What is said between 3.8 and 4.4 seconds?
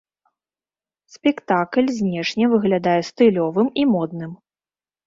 і модным.